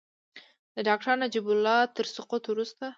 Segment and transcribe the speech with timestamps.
[0.75, 2.83] د ډاکټر نجیب الله تر سقوط وروسته.